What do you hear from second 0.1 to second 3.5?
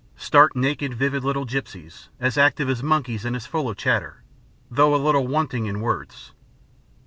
Stark naked vivid little gipsies, as active as monkeys and as